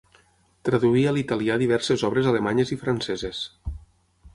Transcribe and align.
Traduí 0.69 1.03
a 1.09 1.13
l'italià 1.17 1.59
diverses 1.65 2.07
obres 2.11 2.33
alemanyes 2.35 2.77
i 2.79 2.83
franceses. 2.87 3.49